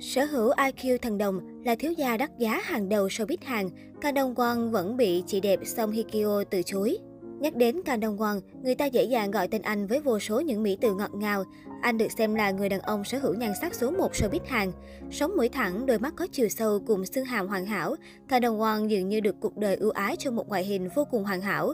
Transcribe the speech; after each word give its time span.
Sở 0.00 0.24
hữu 0.24 0.50
IQ 0.50 0.98
thần 0.98 1.18
đồng 1.18 1.40
là 1.64 1.74
thiếu 1.74 1.92
gia 1.92 2.16
đắt 2.16 2.38
giá 2.38 2.60
hàng 2.64 2.88
đầu 2.88 3.06
showbiz 3.06 3.36
Hàn, 3.44 3.68
Kang 4.00 4.14
Dong 4.14 4.34
Won 4.34 4.70
vẫn 4.70 4.96
bị 4.96 5.22
chị 5.26 5.40
đẹp 5.40 5.60
Song 5.64 5.90
Hye 5.90 6.02
Kyo 6.02 6.44
từ 6.50 6.62
chối. 6.62 6.98
Nhắc 7.40 7.56
đến 7.56 7.82
Kang 7.82 8.00
Dong 8.00 8.16
Won, 8.16 8.40
người 8.62 8.74
ta 8.74 8.86
dễ 8.86 9.04
dàng 9.04 9.30
gọi 9.30 9.48
tên 9.48 9.62
anh 9.62 9.86
với 9.86 10.00
vô 10.00 10.18
số 10.18 10.40
những 10.40 10.62
mỹ 10.62 10.78
từ 10.80 10.94
ngọt 10.94 11.14
ngào. 11.14 11.44
Anh 11.82 11.98
được 11.98 12.12
xem 12.18 12.34
là 12.34 12.50
người 12.50 12.68
đàn 12.68 12.80
ông 12.80 13.04
sở 13.04 13.18
hữu 13.18 13.34
nhan 13.34 13.52
sắc 13.60 13.74
số 13.74 13.90
1 13.90 14.12
showbiz 14.12 14.40
Hàn. 14.46 14.72
Sống 15.10 15.36
mũi 15.36 15.48
thẳng, 15.48 15.86
đôi 15.86 15.98
mắt 15.98 16.12
có 16.16 16.26
chiều 16.32 16.48
sâu 16.48 16.80
cùng 16.86 17.06
xương 17.06 17.24
hàm 17.24 17.48
hoàn 17.48 17.66
hảo, 17.66 17.96
Kang 18.28 18.42
Dong 18.42 18.58
Won 18.58 18.86
dường 18.86 19.08
như 19.08 19.20
được 19.20 19.36
cuộc 19.40 19.56
đời 19.56 19.76
ưu 19.76 19.90
ái 19.90 20.16
cho 20.18 20.30
một 20.30 20.48
ngoại 20.48 20.64
hình 20.64 20.88
vô 20.94 21.04
cùng 21.10 21.24
hoàn 21.24 21.40
hảo. 21.40 21.72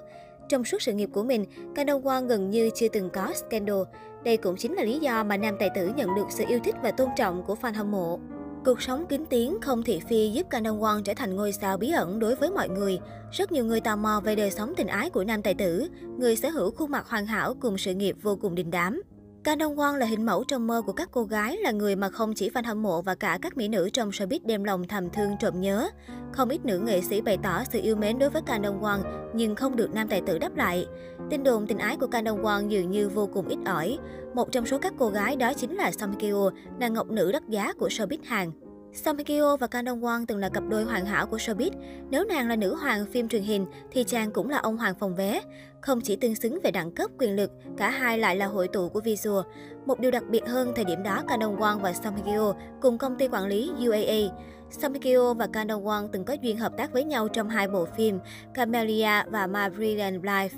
Trong 0.48 0.64
suốt 0.64 0.82
sự 0.82 0.92
nghiệp 0.92 1.08
của 1.12 1.22
mình, 1.22 1.45
Kang 1.74 1.86
Dong 1.86 2.29
gần 2.29 2.50
như 2.50 2.70
chưa 2.74 2.88
từng 2.88 3.10
có 3.10 3.32
scandal. 3.34 3.82
Đây 4.24 4.36
cũng 4.36 4.56
chính 4.56 4.74
là 4.74 4.82
lý 4.82 4.98
do 4.98 5.24
mà 5.24 5.36
nam 5.36 5.56
tài 5.59 5.70
tử 5.74 5.90
nhận 5.96 6.14
được 6.14 6.27
sự 6.30 6.45
yêu 6.48 6.59
thích 6.64 6.74
và 6.82 6.90
tôn 6.90 7.09
trọng 7.16 7.45
của 7.46 7.56
fan 7.62 7.74
hâm 7.74 7.90
mộ. 7.90 8.18
Cuộc 8.64 8.82
sống 8.82 9.06
kín 9.06 9.24
tiếng, 9.30 9.60
không 9.60 9.83
thị 9.83 10.00
phi 10.09 10.30
giúp 10.30 10.46
Kang 10.50 10.64
Dong 10.64 10.80
Won 10.80 11.02
trở 11.02 11.14
thành 11.16 11.36
ngôi 11.36 11.52
sao 11.52 11.77
bí 11.77 11.91
ẩn 11.91 12.19
đối 12.19 12.34
với 12.34 12.50
mọi 12.50 12.69
người. 12.69 12.98
Rất 13.33 13.52
nhiều 13.52 13.64
người 13.64 13.80
tò 13.80 13.96
mò 13.96 14.20
về 14.24 14.36
đời 14.36 14.50
sống 14.50 14.72
tình 14.77 14.86
ái 14.86 15.10
của 15.10 15.24
nam 15.24 15.42
tài 15.42 15.55
tử, 15.55 15.88
người 16.19 16.36
sở 16.36 16.48
hữu 16.48 16.70
khuôn 16.70 16.91
mặt 16.91 17.08
hoàn 17.08 17.27
hảo 17.27 17.55
cùng 17.61 17.78
sự 17.78 17.95
nghiệp 17.95 18.16
vô 18.22 18.36
cùng 18.36 18.55
đình 18.55 18.70
đám. 18.70 19.02
Kang 19.45 19.58
Dong 19.58 19.77
Won 19.77 19.97
là 19.97 20.06
hình 20.06 20.27
mẫu 20.27 20.45
trong 20.45 20.66
mơ 20.66 20.83
của 20.86 20.92
các 20.92 21.08
cô 21.12 21.24
gái, 21.24 21.56
là 21.56 21.70
người 21.70 21.97
mà 21.97 22.08
không 22.08 22.34
chỉ 22.34 22.50
fan 22.50 22.64
hâm 22.64 22.83
mộ 22.83 23.02
và 23.02 23.14
cả 23.14 23.38
các 23.42 23.56
mỹ 23.56 23.69
nữ 23.69 23.91
trong 23.92 24.11
showbiz 24.11 24.38
đem 24.45 24.64
lòng 24.64 24.88
thầm 24.88 25.11
thương 25.11 25.36
trộm 25.41 25.61
nhớ. 25.61 25.88
Không 26.37 26.48
ít 26.48 26.65
nữ 26.65 26.79
nghệ 26.79 27.01
sĩ 27.01 27.20
bày 27.20 27.38
tỏ 27.43 27.65
sự 27.73 27.80
yêu 27.83 27.97
mến 27.97 28.19
đối 28.19 28.30
với 28.30 28.42
Kang 28.42 28.62
Dong 28.62 28.83
Won, 28.83 28.98
nhưng 29.34 29.55
không 29.55 29.77
được 29.77 29.95
nam 29.95 30.09
tài 30.09 30.20
tử 30.20 30.38
đáp 30.38 30.56
lại. 30.56 30.87
Tin 31.30 31.42
đồn 31.42 31.66
tình 31.66 31.79
ái 31.79 31.97
của 31.97 32.06
Kang 32.06 32.25
Dong 32.25 32.42
Won 32.42 32.69
dường 32.69 32.91
như 32.91 33.09
vô 33.09 33.27
cùng 33.27 33.48
ít 33.48 33.59
ỏi. 33.65 33.98
Một 34.34 34.52
trong 34.52 34.66
số 34.66 34.78
các 34.78 34.92
cô 34.98 35.09
gái 35.09 35.37
đó 35.37 35.52
chính 35.55 35.75
là 35.75 35.92
Song 35.92 36.15
Kyo, 36.19 36.51
nàng 36.78 36.92
ngọc 36.92 37.11
nữ 37.11 37.33
đắt 37.33 37.48
giá 37.48 37.73
của 37.73 37.89
showbiz 37.89 38.19
Hàn. 38.25 38.51
Song 38.95 39.16
Hye 39.16 39.25
Kyo 39.25 39.57
và 39.57 39.66
Kang 39.66 39.84
Dong 39.87 40.01
Won 40.01 40.25
từng 40.29 40.39
là 40.39 40.48
cặp 40.48 40.65
đôi 40.69 40.84
hoàn 40.84 41.07
hảo 41.07 41.27
của 41.27 41.37
showbiz. 41.37 41.71
Nếu 42.11 42.25
nàng 42.25 42.48
là 42.48 42.56
nữ 42.56 42.75
hoàng 42.75 43.06
phim 43.12 43.28
truyền 43.28 43.42
hình 43.42 43.67
thì 43.91 44.05
chàng 44.05 44.31
cũng 44.31 44.51
là 44.51 44.59
ông 44.59 44.77
hoàng 44.77 44.95
phòng 44.95 45.14
vé. 45.14 45.41
Không 45.81 46.01
chỉ 46.01 46.17
tương 46.17 46.34
xứng 46.34 46.59
về 46.62 46.70
đẳng 46.70 46.91
cấp 46.91 47.11
quyền 47.19 47.36
lực, 47.36 47.51
cả 47.77 47.91
hai 47.91 48.19
lại 48.19 48.36
là 48.36 48.47
hội 48.47 48.69
tụ 48.69 48.89
của 48.89 49.01
visual. 49.01 49.45
Một 49.86 50.01
điều 50.01 50.11
đặc 50.11 50.25
biệt 50.31 50.47
hơn, 50.47 50.73
thời 50.77 50.84
điểm 50.84 51.03
đó 51.03 51.23
Kang 51.28 51.41
Dong 51.41 51.56
Won 51.56 51.78
và 51.78 51.92
Song 51.92 52.17
Hye 52.17 52.36
Kyo 52.36 52.55
cùng 52.83 52.98
công 52.98 53.17
ty 53.17 53.28
quản 53.28 53.47
lý 53.47 53.70
UAA. 53.86 54.34
Song 54.70 54.92
Hye 54.92 55.14
Kyo 55.14 55.34
và 55.34 55.47
Kang 55.47 55.69
Dong 55.69 55.84
Won 55.84 56.08
từng 56.08 56.25
có 56.25 56.34
duyên 56.42 56.56
hợp 56.58 56.73
tác 56.77 56.92
với 56.92 57.05
nhau 57.05 57.29
trong 57.29 57.48
hai 57.48 57.69
bộ 57.69 57.86
phim 57.97 58.19
Camellia 58.55 59.23
và 59.31 59.47
My 59.47 59.77
Brilliant 59.77 60.23
Life. 60.23 60.48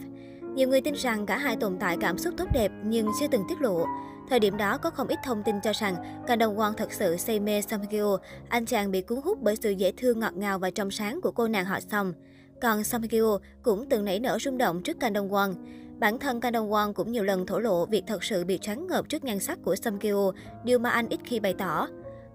Nhiều 0.55 0.69
người 0.69 0.81
tin 0.81 0.95
rằng 0.95 1.27
cả 1.27 1.39
hai 1.39 1.56
tồn 1.56 1.77
tại 1.81 1.97
cảm 2.00 2.19
xúc 2.19 2.34
tốt 2.37 2.48
đẹp 2.53 2.73
nhưng 2.84 3.09
chưa 3.21 3.27
từng 3.31 3.43
tiết 3.48 3.61
lộ. 3.61 3.87
Thời 4.30 4.41
điểm 4.41 4.56
đó 4.56 4.78
có 4.78 4.91
không 4.91 5.08
ít 5.08 5.19
thông 5.24 5.42
tin 5.42 5.60
cho 5.60 5.72
rằng 5.72 5.96
Kang 6.27 6.38
Dong 6.41 6.56
Won 6.56 6.72
thật 6.72 6.92
sự 6.92 7.16
say 7.16 7.41
mê 7.41 7.62
Song 7.62 7.80
Hye 7.80 7.98
Kyo. 8.00 8.19
Anh 8.48 8.66
chàng 8.66 8.91
bị 8.91 9.02
cuốn 9.02 9.20
hút 9.24 9.38
bởi 9.42 9.56
sự 9.56 9.70
dễ 9.70 9.92
thương 9.96 10.20
ngọt 10.20 10.36
ngào 10.36 10.58
và 10.58 10.70
trong 10.70 10.91
sáng 10.91 11.20
của 11.20 11.30
cô 11.30 11.48
nàng 11.48 11.64
họ 11.64 11.80
Song. 11.80 12.12
Còn 12.60 12.84
Song 12.84 13.02
Hye 13.02 13.08
Kyo 13.08 13.38
cũng 13.62 13.88
từng 13.88 14.04
nảy 14.04 14.20
nở 14.20 14.38
rung 14.41 14.58
động 14.58 14.82
trước 14.82 15.00
Kang 15.00 15.14
Dong 15.14 15.30
Won. 15.30 15.54
Bản 15.98 16.19
thân 16.19 16.41
Kang 16.41 16.52
Dong 16.52 16.70
Won 16.70 16.92
cũng 16.92 17.12
nhiều 17.12 17.24
lần 17.24 17.47
thổ 17.47 17.58
lộ 17.58 17.86
việc 17.86 18.04
thật 18.06 18.24
sự 18.24 18.44
bị 18.44 18.58
choáng 18.58 18.86
ngợp 18.86 19.08
trước 19.08 19.24
nhan 19.24 19.41
sắc 19.41 19.58
của 19.64 19.77
Song 19.77 19.98
Hye 20.00 20.10
Kyo, 20.12 20.32
điều 20.64 20.78
mà 20.78 20.91
anh 20.91 21.08
ít 21.08 21.20
khi 21.24 21.41
bày 21.41 21.54
tỏ. 21.54 21.88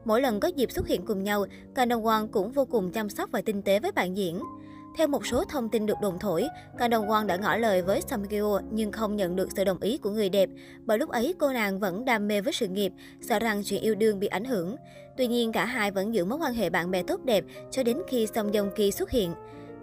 Mỗi 0.05 0.21
lần 0.21 0.39
có 0.39 0.47
dịp 0.47 0.71
xuất 0.71 0.87
hiện 0.87 1.05
cùng 1.05 1.23
nhau, 1.23 1.45
Kang 1.75 1.89
Dong 1.89 2.03
Won 2.03 2.27
cũng 2.27 2.51
vô 2.51 2.65
cùng 2.65 2.91
chăm 2.91 3.09
sóc 3.09 3.29
và 3.31 3.41
tinh 3.41 3.61
tế 3.61 3.79
với 3.79 3.91
bạn 3.91 4.17
diễn. 4.17 4.41
Theo 4.95 5.07
một 5.07 5.25
số 5.25 5.43
thông 5.43 5.69
tin 5.69 5.85
được 5.85 5.97
đồn 6.01 6.19
thổi, 6.19 6.47
Kang 6.77 6.91
Dong 6.91 7.07
Won 7.07 7.25
đã 7.25 7.37
ngỏ 7.37 7.55
lời 7.55 7.81
với 7.81 8.01
Song 8.07 8.27
Kyo 8.27 8.59
nhưng 8.71 8.91
không 8.91 9.15
nhận 9.15 9.35
được 9.35 9.49
sự 9.55 9.63
đồng 9.63 9.79
ý 9.81 9.97
của 9.97 10.09
người 10.09 10.29
đẹp, 10.29 10.49
bởi 10.85 10.97
lúc 10.97 11.09
ấy 11.09 11.35
cô 11.39 11.53
nàng 11.53 11.79
vẫn 11.79 12.05
đam 12.05 12.27
mê 12.27 12.41
với 12.41 12.53
sự 12.53 12.67
nghiệp, 12.67 12.93
sợ 13.21 13.39
rằng 13.39 13.63
chuyện 13.65 13.81
yêu 13.81 13.95
đương 13.95 14.19
bị 14.19 14.27
ảnh 14.27 14.45
hưởng. 14.45 14.75
Tuy 15.17 15.27
nhiên 15.27 15.51
cả 15.51 15.65
hai 15.65 15.91
vẫn 15.91 16.13
giữ 16.13 16.25
mối 16.25 16.39
quan 16.39 16.53
hệ 16.53 16.69
bạn 16.69 16.91
bè 16.91 17.03
tốt 17.03 17.23
đẹp 17.23 17.45
cho 17.71 17.83
đến 17.83 17.97
khi 18.07 18.27
Song 18.35 18.51
Joong 18.51 18.69
Ki 18.69 18.91
xuất 18.91 19.11
hiện. 19.11 19.33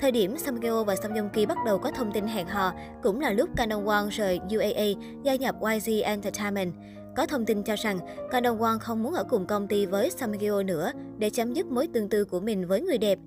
Thời 0.00 0.12
điểm 0.12 0.36
Samgyeo 0.36 0.84
và 0.84 0.96
Song 0.96 1.14
Joong 1.14 1.28
Ki 1.28 1.46
bắt 1.46 1.58
đầu 1.66 1.78
có 1.78 1.90
thông 1.90 2.12
tin 2.12 2.26
hẹn 2.26 2.46
hò, 2.46 2.72
cũng 3.02 3.20
là 3.20 3.32
lúc 3.32 3.48
Kang 3.56 3.70
Dong 3.70 3.86
Won 3.86 4.08
rời 4.08 4.40
UAA 4.50 5.00
gia 5.22 5.34
nhập 5.34 5.54
YG 5.60 6.02
Entertainment. 6.02 6.72
Có 7.16 7.26
thông 7.26 7.44
tin 7.44 7.62
cho 7.62 7.76
rằng 7.76 7.98
Kang 8.30 8.44
Dong 8.44 8.58
Won 8.58 8.78
không 8.78 9.02
muốn 9.02 9.14
ở 9.14 9.24
cùng 9.24 9.46
công 9.46 9.68
ty 9.68 9.86
với 9.86 10.10
Samgyeo 10.10 10.62
nữa 10.62 10.92
để 11.18 11.30
chấm 11.30 11.54
dứt 11.54 11.66
mối 11.66 11.88
tương 11.92 12.08
tư 12.08 12.24
của 12.24 12.40
mình 12.40 12.66
với 12.66 12.80
người 12.80 12.98
đẹp. 12.98 13.18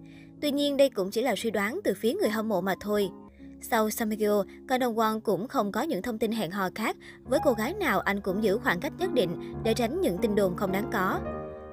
Tuy 0.42 0.52
nhiên, 0.52 0.78
đây 0.78 0.90
cũng 0.90 1.12
chỉ 1.12 1.22
là 1.22 1.36
suy 1.38 1.52
đoán 1.52 1.80
từ 1.84 1.94
phía 1.94 2.14
người 2.14 2.30
hâm 2.30 2.50
mộ 2.50 2.62
mà 2.62 2.76
thôi. 2.80 3.10
Sau 3.62 3.90
Samegyo, 3.90 4.44
Kang 4.68 4.80
Dong 4.80 4.96
Won 4.96 5.20
cũng 5.20 5.48
không 5.48 5.72
có 5.72 5.82
những 5.82 6.02
thông 6.02 6.20
tin 6.20 6.32
hẹn 6.32 6.52
hò 6.52 6.70
khác. 6.76 6.96
Với 7.24 7.40
cô 7.44 7.54
gái 7.54 7.74
nào, 7.74 8.00
anh 8.00 8.22
cũng 8.22 8.44
giữ 8.44 8.58
khoảng 8.58 8.80
cách 8.80 8.94
nhất 9.00 9.14
định 9.14 9.54
để 9.64 9.74
tránh 9.74 10.02
những 10.02 10.18
tin 10.18 10.36
đồn 10.36 10.56
không 10.56 10.72
đáng 10.72 10.90
có. 10.94 11.20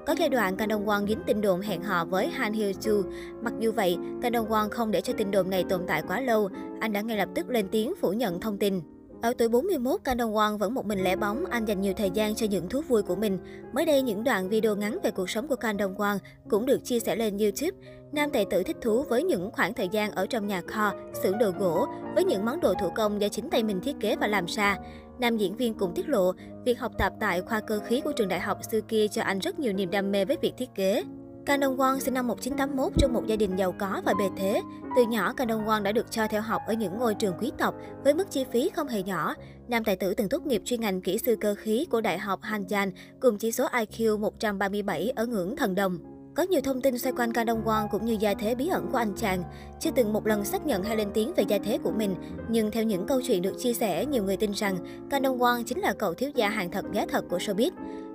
Có 0.07 0.15
giai 0.19 0.29
đoạn 0.29 0.57
Kang 0.57 0.69
Dong 0.69 0.87
Won 0.87 1.07
dính 1.07 1.23
tin 1.27 1.41
đồn 1.41 1.61
hẹn 1.61 1.83
hò 1.83 2.05
với 2.05 2.29
Han 2.29 2.53
Hyo 2.53 2.67
Joo. 2.67 3.03
Mặc 3.43 3.53
dù 3.59 3.73
vậy, 3.73 3.97
Kang 4.23 4.33
Dong 4.33 4.49
Won 4.49 4.69
không 4.69 4.91
để 4.91 5.01
cho 5.01 5.13
tin 5.13 5.31
đồn 5.31 5.51
này 5.51 5.65
tồn 5.69 5.81
tại 5.87 6.03
quá 6.09 6.21
lâu. 6.21 6.49
Anh 6.81 6.93
đã 6.93 7.01
ngay 7.01 7.17
lập 7.17 7.29
tức 7.35 7.49
lên 7.49 7.69
tiếng 7.71 7.95
phủ 8.01 8.13
nhận 8.13 8.41
thông 8.41 8.59
tin. 8.59 8.81
Ở 9.23 9.33
tuổi 9.39 9.49
41, 9.49 10.01
Kang 10.05 10.19
Dong 10.19 10.35
Won 10.35 10.59
vẫn 10.59 10.75
một 10.75 10.87
mình 10.87 11.05
lẻ 11.05 11.17
bóng, 11.17 11.45
anh 11.47 11.65
dành 11.65 11.81
nhiều 11.81 11.93
thời 11.97 12.11
gian 12.11 12.35
cho 12.35 12.47
những 12.51 12.69
thú 12.69 12.81
vui 12.89 13.03
của 13.03 13.17
mình. 13.17 13.39
Mới 13.73 13.85
đây, 13.85 14.03
những 14.03 14.25
đoạn 14.25 14.49
video 14.49 14.77
ngắn 14.77 14.99
về 15.03 15.11
cuộc 15.11 15.31
sống 15.31 15.49
của 15.49 15.57
Kang 15.57 15.79
Dong 15.79 15.95
Won 15.95 16.19
cũng 16.51 16.67
được 16.67 16.85
chia 16.85 17.01
sẻ 17.01 17.17
lên 17.17 17.39
YouTube. 17.39 17.91
Nam 18.13 18.31
tài 18.31 18.45
tử 18.51 18.63
thích 18.63 18.77
thú 18.81 19.03
với 19.03 19.23
những 19.23 19.51
khoảng 19.51 19.75
thời 19.75 19.89
gian 19.89 20.11
ở 20.11 20.27
trong 20.27 20.47
nhà 20.47 20.63
kho, 20.67 20.93
xưởng 21.23 21.39
đồ 21.39 21.51
gỗ, 21.59 21.87
với 22.15 22.25
những 22.25 22.45
món 22.45 22.61
đồ 22.61 22.75
thủ 22.81 22.89
công 22.95 23.21
do 23.21 23.29
chính 23.29 23.51
tay 23.51 23.63
mình 23.63 23.81
thiết 23.81 23.97
kế 24.01 24.17
và 24.17 24.27
làm 24.27 24.45
ra. 24.47 24.77
Nam 25.19 25.37
diễn 25.37 25.57
viên 25.57 25.75
cũng 25.75 25.95
tiết 25.95 26.09
lộ, 26.09 26.33
việc 26.65 26.79
học 26.79 26.93
tập 26.99 27.13
tại 27.21 27.43
khoa 27.43 27.61
cơ 27.61 27.81
khí 27.81 28.01
của 28.01 28.13
trường 28.13 28.29
đại 28.29 28.41
học 28.41 28.59
xưa 28.71 28.81
kia 28.81 29.07
cho 29.09 29.23
anh 29.23 29.39
rất 29.39 29.59
nhiều 29.59 29.73
niềm 29.73 29.91
đam 29.91 30.13
mê 30.13 30.25
với 30.25 30.37
việc 30.43 30.53
thiết 30.57 30.69
kế. 30.75 31.05
Canon 31.49 31.77
Dong 31.77 31.77
Won 31.77 31.99
sinh 31.99 32.15
năm 32.15 32.27
1981 32.27 32.93
trong 32.99 33.13
một 33.13 33.27
gia 33.27 33.37
đình 33.37 33.57
giàu 33.57 33.73
có 33.73 34.03
và 34.05 34.15
bề 34.19 34.25
thế. 34.37 34.63
Từ 34.97 35.05
nhỏ, 35.07 35.33
Canon 35.33 35.59
Dong 35.59 35.67
Won 35.67 35.83
đã 35.83 35.93
được 35.93 36.11
cho 36.11 36.27
theo 36.29 36.43
học 36.43 36.63
ở 36.67 36.75
những 36.75 36.99
ngôi 36.99 37.15
trường 37.15 37.35
quý 37.41 37.53
tộc 37.59 37.75
với 38.05 38.15
mức 38.15 38.31
chi 38.31 38.45
phí 38.53 38.71
không 38.77 38.89
hề 38.89 39.03
nhỏ. 39.03 39.35
Nam 39.69 39.85
tài 39.85 39.97
tử 39.97 40.15
từng 40.15 40.29
tốt 40.29 40.47
nghiệp 40.47 40.63
chuyên 40.65 40.81
ngành 40.81 41.01
kỹ 41.01 41.19
sư 41.19 41.37
cơ 41.41 41.55
khí 41.55 41.87
của 41.91 42.01
Đại 42.01 42.19
học 42.19 42.41
Hanjan 42.43 42.91
cùng 43.21 43.39
chỉ 43.39 43.53
số 43.53 43.69
IQ 43.69 44.19
137 44.19 45.13
ở 45.17 45.27
ngưỡng 45.27 45.57
thần 45.57 45.75
đồng. 45.75 45.99
Có 46.35 46.43
nhiều 46.43 46.61
thông 46.61 46.81
tin 46.81 46.99
xoay 46.99 47.13
quanh 47.13 47.33
Canon 47.33 47.57
Dong 47.57 47.65
Won 47.65 47.89
cũng 47.89 48.07
như 48.07 48.17
gia 48.21 48.35
thế 48.35 48.55
bí 48.55 48.69
ẩn 48.69 48.89
của 48.93 48.99
anh 48.99 49.13
chàng. 49.17 49.43
Chưa 49.81 49.91
từng 49.91 50.13
một 50.13 50.27
lần 50.27 50.45
xác 50.45 50.67
nhận 50.67 50.83
hay 50.83 50.97
lên 50.97 51.09
tiếng 51.15 51.33
về 51.35 51.45
gia 51.49 51.59
thế 51.59 51.79
của 51.79 51.91
mình, 51.91 52.15
nhưng 52.51 52.71
theo 52.71 52.85
những 52.85 53.07
câu 53.07 53.21
chuyện 53.27 53.43
được 53.43 53.59
chia 53.59 53.75
sẻ, 53.75 54.07
nhiều 54.07 54.25
người 54.25 54.37
tin 54.37 54.53
rằng 54.53 54.77
Canon 55.11 55.39
Dong 55.39 55.39
Won 55.39 55.65
chính 55.65 55.79
là 55.79 55.95
cậu 55.99 56.15
thiếu 56.15 56.31
gia 56.35 56.49
hàng 56.49 56.71
thật 56.71 56.85
giá 56.93 57.07
thật 57.09 57.25
của 57.31 57.39
showbiz. 57.39 57.71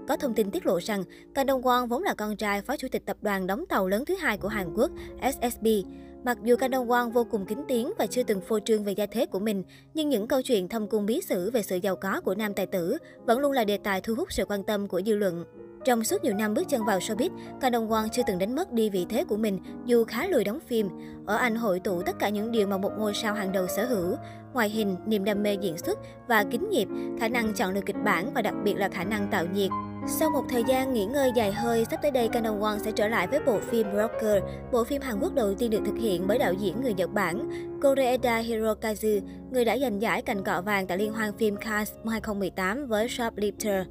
Có 0.07 0.17
thông 0.17 0.33
tin 0.33 0.51
tiết 0.51 0.65
lộ 0.65 0.79
rằng, 0.81 1.03
Kang 1.33 1.47
Dong 1.47 1.61
Won 1.61 1.87
vốn 1.87 2.03
là 2.03 2.13
con 2.13 2.35
trai 2.35 2.61
phó 2.61 2.77
chủ 2.77 2.87
tịch 2.91 3.05
tập 3.05 3.17
đoàn 3.21 3.47
đóng 3.47 3.65
tàu 3.69 3.87
lớn 3.87 4.05
thứ 4.05 4.15
hai 4.15 4.37
của 4.37 4.47
Hàn 4.47 4.73
Quốc, 4.73 4.91
SSB. 5.21 5.67
Mặc 6.23 6.37
dù 6.43 6.55
Kang 6.55 6.71
Dong 6.71 6.87
Won 6.87 7.11
vô 7.11 7.23
cùng 7.23 7.45
kính 7.45 7.63
tiếng 7.67 7.93
và 7.97 8.07
chưa 8.07 8.23
từng 8.23 8.41
phô 8.41 8.59
trương 8.59 8.83
về 8.83 8.91
gia 8.91 9.05
thế 9.05 9.25
của 9.25 9.39
mình, 9.39 9.63
nhưng 9.93 10.09
những 10.09 10.27
câu 10.27 10.41
chuyện 10.41 10.67
thâm 10.67 10.87
cung 10.87 11.05
bí 11.05 11.21
sử 11.21 11.51
về 11.51 11.63
sự 11.63 11.75
giàu 11.75 11.95
có 11.95 12.21
của 12.21 12.35
nam 12.35 12.53
tài 12.53 12.65
tử 12.65 12.97
vẫn 13.25 13.39
luôn 13.39 13.51
là 13.51 13.63
đề 13.63 13.77
tài 13.77 14.01
thu 14.01 14.15
hút 14.15 14.31
sự 14.31 14.45
quan 14.45 14.63
tâm 14.63 14.87
của 14.87 15.01
dư 15.05 15.15
luận. 15.15 15.45
Trong 15.85 16.03
suốt 16.03 16.23
nhiều 16.23 16.33
năm 16.33 16.53
bước 16.53 16.63
chân 16.69 16.85
vào 16.85 16.99
showbiz, 16.99 17.29
Kang 17.61 17.71
Dong 17.71 17.89
Won 17.89 18.07
chưa 18.07 18.21
từng 18.27 18.37
đánh 18.37 18.55
mất 18.55 18.71
đi 18.71 18.89
vị 18.89 19.05
thế 19.09 19.23
của 19.23 19.37
mình 19.37 19.59
dù 19.85 20.03
khá 20.03 20.27
lười 20.27 20.43
đóng 20.43 20.59
phim. 20.67 20.89
Ở 21.25 21.35
anh 21.35 21.55
hội 21.55 21.79
tụ 21.79 22.01
tất 22.01 22.19
cả 22.19 22.29
những 22.29 22.51
điều 22.51 22.67
mà 22.67 22.77
một 22.77 22.91
ngôi 22.97 23.13
sao 23.13 23.33
hàng 23.33 23.51
đầu 23.51 23.67
sở 23.67 23.85
hữu, 23.85 24.15
ngoại 24.53 24.69
hình, 24.69 24.95
niềm 25.05 25.23
đam 25.23 25.43
mê 25.43 25.53
diễn 25.53 25.77
xuất 25.77 25.99
và 26.27 26.43
kính 26.51 26.69
nghiệp, 26.69 26.87
khả 27.19 27.27
năng 27.27 27.53
chọn 27.53 27.73
lựa 27.73 27.81
kịch 27.85 28.03
bản 28.05 28.33
và 28.33 28.41
đặc 28.41 28.53
biệt 28.63 28.73
là 28.73 28.89
khả 28.89 29.03
năng 29.03 29.27
tạo 29.31 29.45
nhiệt. 29.53 29.69
Sau 30.07 30.29
một 30.29 30.45
thời 30.49 30.63
gian 30.63 30.93
nghỉ 30.93 31.05
ngơi 31.05 31.31
dài 31.35 31.51
hơi, 31.51 31.85
sắp 31.91 31.99
tới 32.01 32.11
đây 32.11 32.27
Kang 32.27 32.43
Dong 32.43 32.61
Won 32.61 32.79
sẽ 32.79 32.91
trở 32.91 33.07
lại 33.07 33.27
với 33.27 33.39
bộ 33.45 33.59
phim 33.59 33.91
Broker, 33.91 34.43
bộ 34.71 34.83
phim 34.83 35.01
Hàn 35.01 35.19
Quốc 35.19 35.33
đầu 35.33 35.53
tiên 35.53 35.69
được 35.69 35.81
thực 35.85 35.97
hiện 35.97 36.27
bởi 36.27 36.37
đạo 36.37 36.53
diễn 36.53 36.81
người 36.81 36.93
Nhật 36.93 37.13
Bản 37.13 37.49
Koreeda 37.81 38.41
Hirokazu, 38.41 39.21
người 39.51 39.65
đã 39.65 39.77
giành 39.77 40.01
giải 40.01 40.21
cành 40.21 40.43
cọ 40.43 40.61
vàng 40.61 40.87
tại 40.87 40.97
liên 40.97 41.13
hoan 41.13 41.37
phim 41.37 41.55
Cannes 41.55 41.91
2018 42.11 42.87
với 42.87 43.07
Shoplifter. 43.07 43.83